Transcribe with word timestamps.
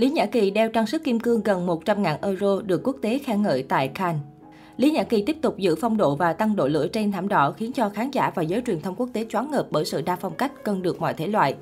Lý 0.00 0.10
Nhã 0.10 0.26
Kỳ 0.26 0.50
đeo 0.50 0.68
trang 0.68 0.86
sức 0.86 1.04
kim 1.04 1.20
cương 1.20 1.42
gần 1.42 1.66
100.000 1.66 2.16
euro 2.22 2.60
được 2.62 2.80
quốc 2.84 2.96
tế 3.02 3.18
khen 3.18 3.42
ngợi 3.42 3.62
tại 3.62 3.88
Cannes. 3.88 4.22
Lý 4.76 4.90
Nhã 4.90 5.02
Kỳ 5.02 5.22
tiếp 5.22 5.36
tục 5.42 5.58
giữ 5.58 5.74
phong 5.80 5.96
độ 5.96 6.16
và 6.16 6.32
tăng 6.32 6.56
độ 6.56 6.68
lửa 6.68 6.88
trên 6.88 7.12
thảm 7.12 7.28
đỏ, 7.28 7.52
khiến 7.56 7.72
cho 7.72 7.88
khán 7.88 8.10
giả 8.10 8.30
và 8.34 8.42
giới 8.42 8.62
truyền 8.66 8.80
thông 8.80 8.94
quốc 8.94 9.08
tế 9.12 9.26
choáng 9.28 9.50
ngợp 9.50 9.66
bởi 9.70 9.84
sự 9.84 10.02
đa 10.02 10.16
phong 10.16 10.34
cách, 10.34 10.64
cân 10.64 10.82
được 10.82 11.00
mọi 11.00 11.14
thể 11.14 11.26
loại. 11.26 11.54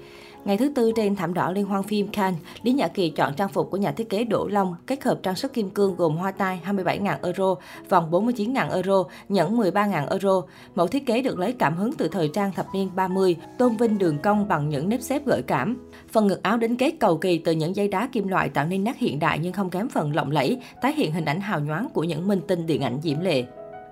Ngày 0.49 0.57
thứ 0.57 0.69
tư 0.69 0.93
trên 0.97 1.17
thảm 1.17 1.35
đỏ 1.35 1.53
liên 1.53 1.65
hoan 1.65 1.83
phim 1.83 2.09
Cannes, 2.09 2.41
Lý 2.63 2.73
Nhã 2.73 2.89
Kỳ 2.89 3.11
chọn 3.11 3.35
trang 3.35 3.49
phục 3.49 3.71
của 3.71 3.77
nhà 3.77 3.93
thiết 3.93 4.09
kế 4.09 4.25
Đỗ 4.25 4.49
Long, 4.49 4.75
kết 4.87 5.05
hợp 5.05 5.21
trang 5.23 5.35
sức 5.37 5.53
kim 5.53 5.71
cương 5.71 5.97
gồm 5.97 6.17
hoa 6.17 6.31
tai 6.31 6.61
27.000 6.67 7.17
euro, 7.23 7.55
vòng 7.89 8.11
49.000 8.11 8.73
euro, 8.73 9.05
nhẫn 9.29 9.57
13.000 9.57 10.09
euro. 10.11 10.43
Mẫu 10.75 10.87
thiết 10.87 11.07
kế 11.07 11.23
được 11.23 11.39
lấy 11.39 11.53
cảm 11.53 11.77
hứng 11.77 11.93
từ 11.93 12.09
thời 12.09 12.29
trang 12.29 12.53
thập 12.53 12.67
niên 12.75 12.91
30, 12.95 13.37
tôn 13.59 13.77
vinh 13.77 13.99
đường 13.99 14.19
cong 14.19 14.49
bằng 14.49 14.69
những 14.69 14.89
nếp 14.89 15.03
xếp 15.03 15.27
gợi 15.27 15.43
cảm. 15.43 15.77
Phần 16.13 16.27
ngực 16.27 16.43
áo 16.43 16.57
đính 16.57 16.77
kết 16.77 16.95
cầu 17.01 17.19
kỳ 17.19 17.39
từ 17.39 17.53
những 17.53 17.77
dây 17.77 17.89
đá 17.89 18.09
kim 18.13 18.29
loại 18.29 18.49
tạo 18.49 18.67
nên 18.67 18.85
nét 18.85 18.97
hiện 18.99 19.19
đại 19.19 19.39
nhưng 19.43 19.53
không 19.53 19.71
kém 19.71 19.89
phần 19.89 20.15
lộng 20.15 20.31
lẫy, 20.31 20.61
tái 20.83 20.93
hiện 20.93 21.13
hình 21.13 21.25
ảnh 21.25 21.41
hào 21.41 21.61
nhoáng 21.61 21.89
của 21.95 22.05
những 22.05 22.29
minh 22.29 22.41
tinh 22.49 22.67
điện 22.67 22.83
ảnh 22.83 22.99
diễm 23.03 23.21
lệ. 23.21 23.45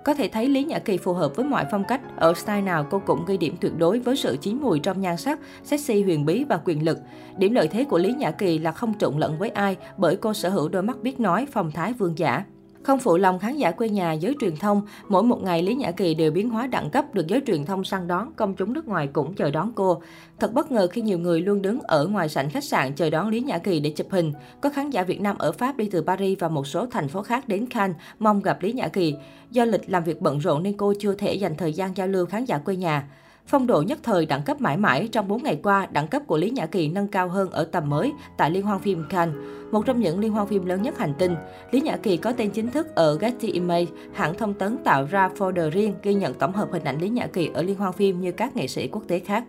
Có 0.07 0.13
thể 0.13 0.27
thấy 0.27 0.49
Lý 0.49 0.63
Nhã 0.63 0.79
Kỳ 0.79 0.97
phù 0.97 1.13
hợp 1.13 1.35
với 1.35 1.45
mọi 1.45 1.65
phong 1.71 1.83
cách, 1.83 2.01
ở 2.17 2.33
style 2.33 2.61
nào 2.61 2.87
cô 2.89 3.01
cũng 3.05 3.25
ghi 3.27 3.37
điểm 3.37 3.55
tuyệt 3.61 3.71
đối 3.77 3.99
với 3.99 4.15
sự 4.15 4.37
chín 4.41 4.61
mùi 4.61 4.79
trong 4.79 5.01
nhan 5.01 5.17
sắc, 5.17 5.39
sexy 5.63 6.03
huyền 6.03 6.25
bí 6.25 6.43
và 6.43 6.59
quyền 6.65 6.85
lực. 6.85 6.99
Điểm 7.37 7.53
lợi 7.53 7.67
thế 7.67 7.83
của 7.83 7.97
Lý 7.97 8.13
Nhã 8.13 8.31
Kỳ 8.31 8.59
là 8.59 8.71
không 8.71 8.93
trộn 8.99 9.17
lẫn 9.17 9.37
với 9.37 9.49
ai 9.49 9.75
bởi 9.97 10.15
cô 10.15 10.33
sở 10.33 10.49
hữu 10.49 10.69
đôi 10.69 10.83
mắt 10.83 11.01
biết 11.01 11.19
nói, 11.19 11.47
phong 11.51 11.71
thái 11.71 11.93
vương 11.93 12.17
giả. 12.17 12.43
Không 12.83 12.99
phụ 12.99 13.17
lòng 13.17 13.39
khán 13.39 13.57
giả 13.57 13.71
quê 13.71 13.89
nhà 13.89 14.13
giới 14.13 14.35
truyền 14.39 14.55
thông, 14.55 14.81
mỗi 15.09 15.23
một 15.23 15.43
ngày 15.43 15.63
Lý 15.63 15.75
Nhã 15.75 15.91
Kỳ 15.91 16.13
đều 16.13 16.31
biến 16.31 16.49
hóa 16.49 16.67
đẳng 16.67 16.89
cấp 16.89 17.05
được 17.13 17.27
giới 17.27 17.41
truyền 17.47 17.65
thông 17.65 17.83
săn 17.83 18.07
đón, 18.07 18.33
công 18.35 18.55
chúng 18.55 18.73
nước 18.73 18.87
ngoài 18.87 19.07
cũng 19.07 19.33
chờ 19.33 19.51
đón 19.51 19.71
cô. 19.75 20.01
Thật 20.39 20.53
bất 20.53 20.71
ngờ 20.71 20.87
khi 20.91 21.01
nhiều 21.01 21.19
người 21.19 21.41
luôn 21.41 21.61
đứng 21.61 21.79
ở 21.79 22.07
ngoài 22.07 22.29
sảnh 22.29 22.49
khách 22.49 22.63
sạn 22.63 22.93
chờ 22.93 23.09
đón 23.09 23.29
Lý 23.29 23.41
Nhã 23.41 23.57
Kỳ 23.57 23.79
để 23.79 23.89
chụp 23.89 24.07
hình. 24.11 24.33
Có 24.61 24.69
khán 24.69 24.89
giả 24.89 25.03
Việt 25.03 25.21
Nam 25.21 25.37
ở 25.37 25.51
Pháp 25.51 25.77
đi 25.77 25.89
từ 25.91 26.01
Paris 26.01 26.39
và 26.39 26.49
một 26.49 26.67
số 26.67 26.85
thành 26.85 27.07
phố 27.07 27.21
khác 27.21 27.47
đến 27.47 27.65
Cannes 27.65 27.97
mong 28.19 28.41
gặp 28.41 28.63
Lý 28.63 28.73
Nhã 28.73 28.87
Kỳ. 28.87 29.15
Do 29.51 29.65
lịch 29.65 29.89
làm 29.89 30.03
việc 30.03 30.21
bận 30.21 30.37
rộn 30.37 30.63
nên 30.63 30.77
cô 30.77 30.93
chưa 30.99 31.13
thể 31.13 31.33
dành 31.33 31.55
thời 31.55 31.73
gian 31.73 31.97
giao 31.97 32.07
lưu 32.07 32.25
khán 32.25 32.45
giả 32.45 32.57
quê 32.57 32.75
nhà. 32.75 33.07
Phong 33.49 33.67
độ 33.67 33.81
nhất 33.81 33.99
thời 34.03 34.25
đẳng 34.25 34.43
cấp 34.43 34.61
mãi 34.61 34.77
mãi, 34.77 35.09
trong 35.11 35.27
4 35.27 35.43
ngày 35.43 35.59
qua, 35.63 35.85
đẳng 35.91 36.07
cấp 36.07 36.21
của 36.27 36.37
Lý 36.37 36.49
Nhã 36.49 36.65
Kỳ 36.65 36.87
nâng 36.87 37.07
cao 37.07 37.29
hơn 37.29 37.51
ở 37.51 37.63
tầm 37.63 37.89
mới 37.89 38.13
tại 38.37 38.51
Liên 38.51 38.63
hoan 38.63 38.79
phim 38.79 39.03
Cannes, 39.09 39.37
một 39.71 39.85
trong 39.85 39.99
những 39.99 40.19
liên 40.19 40.31
hoan 40.31 40.47
phim 40.47 40.65
lớn 40.65 40.81
nhất 40.81 40.97
hành 40.97 41.13
tinh. 41.19 41.35
Lý 41.71 41.81
Nhã 41.81 41.97
Kỳ 41.97 42.17
có 42.17 42.31
tên 42.31 42.49
chính 42.49 42.71
thức 42.71 42.95
ở 42.95 43.17
Getty 43.17 43.51
Images, 43.51 43.89
hãng 44.13 44.33
thông 44.37 44.53
tấn 44.53 44.77
tạo 44.83 45.05
ra 45.05 45.29
folder 45.37 45.69
riêng 45.69 45.93
ghi 46.03 46.13
nhận 46.13 46.33
tổng 46.33 46.53
hợp 46.53 46.69
hình 46.71 46.83
ảnh 46.83 46.99
Lý 46.99 47.09
Nhã 47.09 47.27
Kỳ 47.27 47.49
ở 47.53 47.61
liên 47.61 47.77
hoan 47.77 47.93
phim 47.93 48.21
như 48.21 48.31
các 48.31 48.55
nghệ 48.55 48.67
sĩ 48.67 48.87
quốc 48.87 49.03
tế 49.07 49.19
khác. 49.19 49.43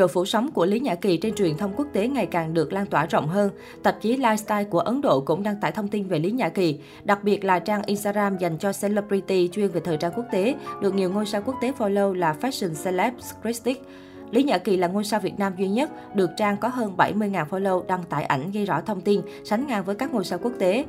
Độ 0.00 0.08
phủ 0.08 0.24
sóng 0.24 0.50
của 0.50 0.66
Lý 0.66 0.80
Nhã 0.80 0.94
Kỳ 0.94 1.16
trên 1.16 1.34
truyền 1.34 1.56
thông 1.56 1.72
quốc 1.76 1.86
tế 1.92 2.08
ngày 2.08 2.26
càng 2.26 2.54
được 2.54 2.72
lan 2.72 2.86
tỏa 2.86 3.06
rộng 3.06 3.28
hơn. 3.28 3.50
Tạp 3.82 4.00
chí 4.00 4.16
Lifestyle 4.16 4.64
của 4.64 4.78
Ấn 4.78 5.00
Độ 5.00 5.20
cũng 5.20 5.42
đăng 5.42 5.60
tải 5.60 5.72
thông 5.72 5.88
tin 5.88 6.08
về 6.08 6.18
Lý 6.18 6.30
Nhã 6.30 6.48
Kỳ, 6.48 6.78
đặc 7.04 7.24
biệt 7.24 7.44
là 7.44 7.58
trang 7.58 7.82
Instagram 7.86 8.38
dành 8.38 8.58
cho 8.58 8.72
celebrity 8.82 9.48
chuyên 9.52 9.68
về 9.68 9.80
thời 9.84 9.96
trang 9.96 10.12
quốc 10.16 10.24
tế, 10.32 10.54
được 10.82 10.94
nhiều 10.94 11.10
ngôi 11.10 11.26
sao 11.26 11.42
quốc 11.46 11.54
tế 11.60 11.72
follow 11.78 12.12
là 12.12 12.36
Fashion 12.40 12.84
Celebs 12.84 13.32
Christic. 13.42 13.82
Lý 14.30 14.42
Nhã 14.42 14.58
Kỳ 14.58 14.76
là 14.76 14.86
ngôi 14.88 15.04
sao 15.04 15.20
Việt 15.20 15.38
Nam 15.38 15.52
duy 15.58 15.68
nhất 15.68 15.90
được 16.14 16.30
trang 16.36 16.56
có 16.56 16.68
hơn 16.68 16.94
70.000 16.96 17.46
follow 17.46 17.86
đăng 17.86 18.04
tải 18.04 18.24
ảnh 18.24 18.50
ghi 18.50 18.64
rõ 18.64 18.80
thông 18.80 19.00
tin, 19.00 19.20
sánh 19.44 19.66
ngang 19.66 19.84
với 19.84 19.94
các 19.94 20.14
ngôi 20.14 20.24
sao 20.24 20.38
quốc 20.42 20.52
tế. 20.58 20.84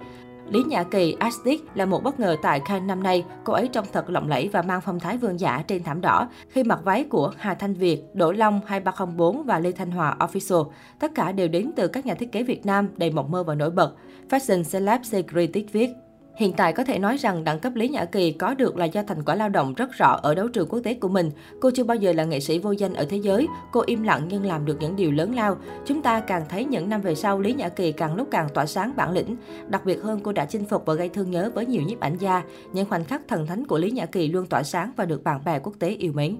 Lý 0.49 0.63
Nhã 0.63 0.83
Kỳ 0.83 1.15
Astic 1.19 1.61
là 1.75 1.85
một 1.85 2.03
bất 2.03 2.19
ngờ 2.19 2.35
tại 2.41 2.59
Cannes 2.65 2.87
năm 2.87 3.03
nay. 3.03 3.25
Cô 3.43 3.53
ấy 3.53 3.67
trông 3.67 3.85
thật 3.93 4.09
lộng 4.09 4.29
lẫy 4.29 4.49
và 4.53 4.61
mang 4.61 4.81
phong 4.81 4.99
thái 4.99 5.17
vương 5.17 5.39
giả 5.39 5.63
trên 5.67 5.83
thảm 5.83 6.01
đỏ 6.01 6.29
khi 6.49 6.63
mặc 6.63 6.79
váy 6.83 7.03
của 7.03 7.31
Hà 7.37 7.53
Thanh 7.53 7.73
Việt, 7.73 8.03
Đỗ 8.13 8.31
Long 8.31 8.61
2304 8.65 9.43
và 9.43 9.59
Lê 9.59 9.71
Thanh 9.71 9.91
Hòa 9.91 10.15
Official. 10.19 10.69
Tất 10.99 11.11
cả 11.15 11.31
đều 11.31 11.47
đến 11.47 11.71
từ 11.75 11.87
các 11.87 12.05
nhà 12.05 12.13
thiết 12.13 12.31
kế 12.31 12.43
Việt 12.43 12.65
Nam 12.65 12.89
đầy 12.97 13.11
mộng 13.11 13.31
mơ 13.31 13.43
và 13.43 13.55
nổi 13.55 13.71
bật. 13.71 13.95
Fashion 14.29 14.63
Celeb 14.71 15.01
Secret 15.03 15.49
viết. 15.71 15.89
Hiện 16.35 16.53
tại 16.53 16.73
có 16.73 16.83
thể 16.83 16.99
nói 16.99 17.17
rằng 17.17 17.43
đẳng 17.43 17.59
cấp 17.59 17.75
Lý 17.75 17.87
Nhã 17.87 18.05
Kỳ 18.05 18.31
có 18.31 18.53
được 18.53 18.77
là 18.77 18.85
do 18.85 19.03
thành 19.03 19.23
quả 19.23 19.35
lao 19.35 19.49
động 19.49 19.73
rất 19.73 19.91
rõ 19.91 20.19
ở 20.21 20.35
đấu 20.35 20.47
trường 20.47 20.67
quốc 20.69 20.79
tế 20.83 20.93
của 20.93 21.07
mình. 21.07 21.31
Cô 21.61 21.71
chưa 21.75 21.83
bao 21.83 21.97
giờ 21.97 22.13
là 22.13 22.23
nghệ 22.23 22.39
sĩ 22.39 22.59
vô 22.59 22.71
danh 22.71 22.93
ở 22.93 23.05
thế 23.09 23.17
giới, 23.17 23.47
cô 23.71 23.83
im 23.85 24.03
lặng 24.03 24.21
nhưng 24.29 24.45
làm 24.45 24.65
được 24.65 24.77
những 24.79 24.95
điều 24.95 25.11
lớn 25.11 25.35
lao. 25.35 25.57
Chúng 25.85 26.01
ta 26.01 26.19
càng 26.19 26.43
thấy 26.49 26.65
những 26.65 26.89
năm 26.89 27.01
về 27.01 27.15
sau 27.15 27.39
Lý 27.39 27.53
Nhã 27.53 27.69
Kỳ 27.69 27.91
càng 27.91 28.15
lúc 28.15 28.27
càng 28.31 28.47
tỏa 28.53 28.65
sáng 28.65 28.93
bản 28.95 29.11
lĩnh. 29.11 29.35
Đặc 29.67 29.85
biệt 29.85 30.01
hơn 30.01 30.19
cô 30.23 30.31
đã 30.31 30.45
chinh 30.45 30.65
phục 30.65 30.85
và 30.85 30.93
gây 30.93 31.09
thương 31.09 31.31
nhớ 31.31 31.51
với 31.55 31.65
nhiều 31.65 31.81
nhiếp 31.81 31.99
ảnh 31.99 32.17
gia. 32.17 32.43
Những 32.73 32.89
khoảnh 32.89 33.03
khắc 33.03 33.27
thần 33.27 33.47
thánh 33.47 33.67
của 33.67 33.77
Lý 33.77 33.91
Nhã 33.91 34.05
Kỳ 34.05 34.27
luôn 34.27 34.45
tỏa 34.45 34.63
sáng 34.63 34.91
và 34.95 35.05
được 35.05 35.23
bạn 35.23 35.41
bè 35.45 35.59
quốc 35.59 35.73
tế 35.79 35.89
yêu 35.89 36.13
mến. 36.13 36.37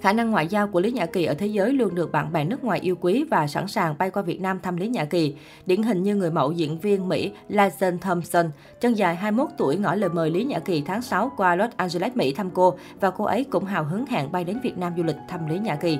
Khả 0.00 0.12
năng 0.12 0.30
ngoại 0.30 0.46
giao 0.46 0.68
của 0.68 0.80
Lý 0.80 0.90
Nhã 0.90 1.06
Kỳ 1.06 1.24
ở 1.24 1.34
thế 1.34 1.46
giới 1.46 1.72
luôn 1.72 1.94
được 1.94 2.12
bạn 2.12 2.32
bè 2.32 2.44
nước 2.44 2.64
ngoài 2.64 2.80
yêu 2.80 2.96
quý 3.00 3.24
và 3.30 3.46
sẵn 3.46 3.68
sàng 3.68 3.94
bay 3.98 4.10
qua 4.10 4.22
Việt 4.22 4.40
Nam 4.40 4.60
thăm 4.62 4.76
Lý 4.76 4.88
Nhã 4.88 5.04
Kỳ. 5.04 5.34
Điển 5.66 5.82
hình 5.82 6.02
như 6.02 6.14
người 6.14 6.30
mẫu 6.30 6.52
diễn 6.52 6.78
viên 6.78 7.08
Mỹ 7.08 7.32
Lazen 7.48 7.98
Thompson, 7.98 8.50
chân 8.80 8.94
dài 8.94 9.16
21 9.16 9.48
tuổi 9.58 9.76
ngỏ 9.76 9.94
lời 9.94 10.10
mời 10.10 10.30
Lý 10.30 10.44
Nhã 10.44 10.58
Kỳ 10.58 10.82
tháng 10.86 11.02
6 11.02 11.32
qua 11.36 11.56
Los 11.56 11.70
Angeles, 11.76 12.16
Mỹ 12.16 12.34
thăm 12.34 12.50
cô 12.50 12.78
và 13.00 13.10
cô 13.10 13.24
ấy 13.24 13.44
cũng 13.44 13.64
hào 13.64 13.84
hứng 13.84 14.06
hẹn 14.06 14.32
bay 14.32 14.44
đến 14.44 14.60
Việt 14.62 14.78
Nam 14.78 14.92
du 14.96 15.02
lịch 15.02 15.16
thăm 15.28 15.48
Lý 15.48 15.58
Nhã 15.58 15.76
Kỳ. 15.76 15.98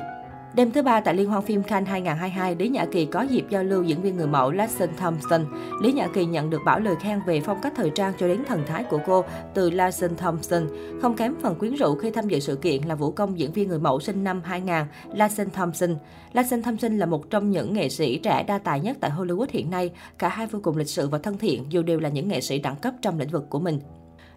Đêm 0.59 0.71
thứ 0.71 0.83
ba 0.83 1.01
tại 1.01 1.15
Liên 1.15 1.29
hoan 1.29 1.43
phim 1.43 1.63
Cannes 1.63 1.89
2022, 1.89 2.57
Lý 2.57 2.69
Nhã 2.69 2.87
Kỳ 2.93 3.05
có 3.05 3.23
dịp 3.23 3.45
giao 3.51 3.65
lưu 3.65 3.83
diễn 3.83 4.03
viên 4.03 4.17
người 4.17 4.27
mẫu 4.27 4.51
Lassen 4.51 4.91
Thompson. 4.97 5.47
Lý 5.83 5.93
Nhã 5.93 6.09
Kỳ 6.15 6.25
nhận 6.25 6.51
được 6.51 6.61
bảo 6.65 6.81
lời 6.81 6.95
khen 7.01 7.21
về 7.27 7.41
phong 7.41 7.61
cách 7.63 7.73
thời 7.77 7.91
trang 7.91 8.13
cho 8.19 8.29
đến 8.29 8.45
thần 8.45 8.63
thái 8.67 8.85
của 8.85 8.99
cô 9.07 9.25
từ 9.55 9.71
Lassen 9.71 10.17
Thompson. 10.17 10.69
Không 11.03 11.17
kém 11.17 11.35
phần 11.43 11.55
quyến 11.55 11.75
rũ 11.75 11.95
khi 11.95 12.11
tham 12.11 12.29
dự 12.29 12.41
sự 12.41 12.57
kiện 12.57 12.83
là 12.83 12.95
vũ 12.95 13.11
công 13.11 13.39
diễn 13.39 13.53
viên 13.53 13.69
người 13.69 13.79
mẫu 13.79 14.01
sinh 14.01 14.25
năm 14.25 14.41
2000, 14.45 14.75
Lassen 15.15 15.51
Thompson. 15.51 15.97
Lassen 16.33 16.63
Thompson 16.63 16.99
là 16.99 17.07
một 17.07 17.31
trong 17.31 17.51
những 17.51 17.73
nghệ 17.73 17.89
sĩ 17.89 18.19
trẻ 18.19 18.43
đa 18.43 18.59
tài 18.59 18.81
nhất 18.81 18.97
tại 19.01 19.11
Hollywood 19.11 19.47
hiện 19.51 19.71
nay. 19.71 19.91
Cả 20.19 20.29
hai 20.29 20.47
vô 20.47 20.59
cùng 20.63 20.77
lịch 20.77 20.89
sự 20.89 21.09
và 21.09 21.19
thân 21.19 21.39
thiện 21.39 21.65
dù 21.69 21.83
đều 21.83 22.01
là 22.01 22.09
những 22.09 22.29
nghệ 22.29 22.41
sĩ 22.41 22.59
đẳng 22.59 22.77
cấp 22.77 22.95
trong 23.03 23.19
lĩnh 23.19 23.29
vực 23.29 23.51
của 23.51 23.61
mình. 23.61 23.81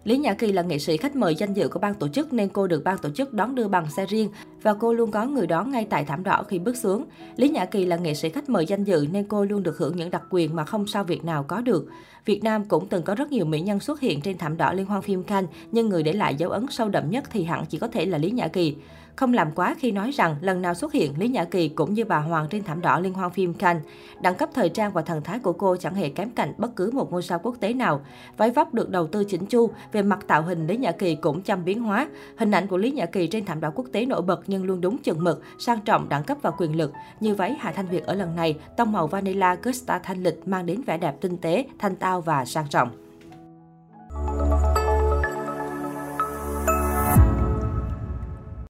Lý 0.04 0.18
Nhã 0.18 0.34
Kỳ 0.34 0.52
là 0.52 0.62
nghệ 0.62 0.78
sĩ 0.78 0.96
khách 0.96 1.16
mời 1.16 1.34
danh 1.34 1.54
dự 1.54 1.68
của 1.68 1.78
ban 1.78 1.94
tổ 1.94 2.08
chức 2.08 2.32
nên 2.32 2.48
cô 2.48 2.66
được 2.66 2.84
ban 2.84 2.98
tổ 2.98 3.10
chức 3.10 3.32
đón 3.32 3.54
đưa 3.54 3.68
bằng 3.68 3.90
xe 3.90 4.06
riêng 4.06 4.30
và 4.62 4.74
cô 4.74 4.92
luôn 4.92 5.10
có 5.10 5.24
người 5.24 5.46
đón 5.46 5.70
ngay 5.70 5.86
tại 5.90 6.04
thảm 6.04 6.24
đỏ 6.24 6.42
khi 6.48 6.58
bước 6.58 6.76
xuống. 6.76 7.04
Lý 7.36 7.48
Nhã 7.48 7.64
Kỳ 7.64 7.84
là 7.84 7.96
nghệ 7.96 8.14
sĩ 8.14 8.28
khách 8.28 8.48
mời 8.48 8.66
danh 8.66 8.84
dự 8.84 9.06
nên 9.12 9.24
cô 9.24 9.44
luôn 9.44 9.62
được 9.62 9.78
hưởng 9.78 9.96
những 9.96 10.10
đặc 10.10 10.22
quyền 10.30 10.56
mà 10.56 10.64
không 10.64 10.86
sao 10.86 11.04
Việt 11.04 11.24
nào 11.24 11.44
có 11.48 11.60
được. 11.60 11.86
Việt 12.24 12.44
Nam 12.44 12.64
cũng 12.64 12.88
từng 12.88 13.02
có 13.02 13.14
rất 13.14 13.32
nhiều 13.32 13.44
mỹ 13.44 13.60
nhân 13.60 13.80
xuất 13.80 14.00
hiện 14.00 14.20
trên 14.20 14.38
thảm 14.38 14.56
đỏ 14.56 14.72
liên 14.72 14.86
hoan 14.86 15.02
phim 15.02 15.22
Cannes, 15.22 15.50
nhưng 15.72 15.88
người 15.88 16.02
để 16.02 16.12
lại 16.12 16.34
dấu 16.34 16.50
ấn 16.50 16.66
sâu 16.70 16.88
đậm 16.88 17.10
nhất 17.10 17.24
thì 17.30 17.44
hẳn 17.44 17.66
chỉ 17.66 17.78
có 17.78 17.88
thể 17.88 18.06
là 18.06 18.18
Lý 18.18 18.30
Nhã 18.30 18.48
Kỳ. 18.48 18.76
Không 19.16 19.34
làm 19.34 19.52
quá 19.52 19.74
khi 19.78 19.92
nói 19.92 20.10
rằng 20.10 20.36
lần 20.40 20.62
nào 20.62 20.74
xuất 20.74 20.92
hiện 20.92 21.18
Lý 21.18 21.28
Nhã 21.28 21.44
Kỳ 21.44 21.68
cũng 21.68 21.94
như 21.94 22.04
bà 22.04 22.18
Hoàng 22.18 22.46
trên 22.50 22.64
thảm 22.64 22.80
đỏ 22.80 23.00
liên 23.00 23.12
hoan 23.12 23.30
phim 23.30 23.54
Cannes. 23.54 23.82
Đẳng 24.22 24.34
cấp 24.34 24.48
thời 24.54 24.68
trang 24.68 24.92
và 24.92 25.02
thần 25.02 25.22
thái 25.22 25.38
của 25.38 25.52
cô 25.52 25.76
chẳng 25.76 25.94
hề 25.94 26.08
kém 26.08 26.30
cạnh 26.30 26.52
bất 26.58 26.76
cứ 26.76 26.90
một 26.92 27.12
ngôi 27.12 27.22
sao 27.22 27.38
quốc 27.38 27.56
tế 27.60 27.72
nào. 27.72 28.00
Váy 28.36 28.50
vóc 28.50 28.74
được 28.74 28.90
đầu 28.90 29.06
tư 29.06 29.24
chỉnh 29.24 29.46
chu, 29.46 29.70
về 29.92 30.02
mặt 30.02 30.18
tạo 30.26 30.42
hình 30.42 30.66
Lý 30.66 30.76
Nhã 30.76 30.92
Kỳ 30.92 31.14
cũng 31.14 31.42
chăm 31.42 31.64
biến 31.64 31.82
hóa. 31.82 32.08
Hình 32.36 32.50
ảnh 32.50 32.66
của 32.66 32.76
Lý 32.76 32.90
Nhã 32.90 33.06
Kỳ 33.06 33.26
trên 33.26 33.44
thảm 33.44 33.60
đỏ 33.60 33.70
quốc 33.74 33.86
tế 33.92 34.06
nổi 34.06 34.22
bật 34.22 34.42
nhưng 34.46 34.64
luôn 34.64 34.80
đúng 34.80 34.98
chừng 34.98 35.24
mực, 35.24 35.42
sang 35.58 35.80
trọng, 35.80 36.08
đẳng 36.08 36.24
cấp 36.24 36.38
và 36.42 36.50
quyền 36.50 36.76
lực. 36.76 36.92
Như 37.20 37.34
váy 37.34 37.56
Hà 37.60 37.72
Thanh 37.72 37.88
Việt 37.88 38.06
ở 38.06 38.14
lần 38.14 38.36
này, 38.36 38.58
tông 38.76 38.92
màu 38.92 39.06
vanilla 39.06 39.56
Gusta 39.62 39.98
thanh 39.98 40.22
lịch 40.22 40.48
mang 40.48 40.66
đến 40.66 40.82
vẻ 40.86 40.98
đẹp 40.98 41.16
tinh 41.20 41.36
tế, 41.36 41.66
thanh 41.78 41.96
tao 41.96 42.20
và 42.20 42.44
sang 42.44 42.68
trọng. 42.68 42.90